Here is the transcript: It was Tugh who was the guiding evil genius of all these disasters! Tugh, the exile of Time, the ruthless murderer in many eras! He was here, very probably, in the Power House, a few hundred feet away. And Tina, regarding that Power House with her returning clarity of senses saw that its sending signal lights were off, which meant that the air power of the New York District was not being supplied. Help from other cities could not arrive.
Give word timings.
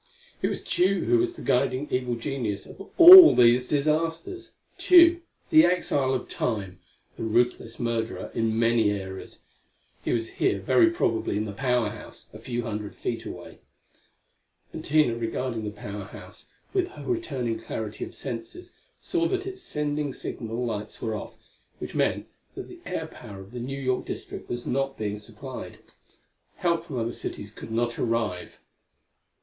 It 0.41 0.47
was 0.47 0.63
Tugh 0.63 1.03
who 1.03 1.19
was 1.19 1.35
the 1.35 1.43
guiding 1.43 1.87
evil 1.91 2.15
genius 2.15 2.65
of 2.65 2.81
all 2.97 3.35
these 3.35 3.67
disasters! 3.67 4.53
Tugh, 4.79 5.21
the 5.51 5.63
exile 5.63 6.15
of 6.15 6.27
Time, 6.27 6.79
the 7.17 7.23
ruthless 7.23 7.79
murderer 7.79 8.31
in 8.33 8.57
many 8.57 8.89
eras! 8.89 9.43
He 10.03 10.11
was 10.11 10.27
here, 10.29 10.59
very 10.59 10.89
probably, 10.89 11.37
in 11.37 11.45
the 11.45 11.51
Power 11.51 11.89
House, 11.89 12.31
a 12.33 12.39
few 12.39 12.63
hundred 12.63 12.95
feet 12.95 13.25
away. 13.25 13.59
And 14.73 14.83
Tina, 14.83 15.13
regarding 15.15 15.65
that 15.65 15.75
Power 15.75 16.05
House 16.05 16.49
with 16.73 16.87
her 16.87 17.05
returning 17.05 17.59
clarity 17.59 18.03
of 18.03 18.15
senses 18.15 18.73
saw 19.01 19.27
that 19.27 19.45
its 19.45 19.61
sending 19.61 20.15
signal 20.15 20.65
lights 20.65 20.99
were 20.99 21.13
off, 21.13 21.37
which 21.77 21.93
meant 21.93 22.25
that 22.55 22.67
the 22.67 22.79
air 22.87 23.05
power 23.05 23.39
of 23.39 23.51
the 23.51 23.59
New 23.59 23.79
York 23.79 24.07
District 24.07 24.49
was 24.49 24.65
not 24.65 24.97
being 24.97 25.19
supplied. 25.19 25.77
Help 26.55 26.85
from 26.85 26.97
other 26.97 27.11
cities 27.13 27.51
could 27.51 27.69
not 27.71 27.99
arrive. 27.99 28.59